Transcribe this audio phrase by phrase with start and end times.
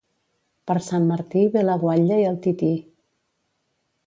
[0.71, 2.73] Per Sant Martí ve la guatlla i el tití.